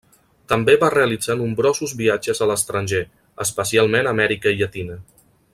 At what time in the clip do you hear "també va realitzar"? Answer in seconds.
0.53-1.35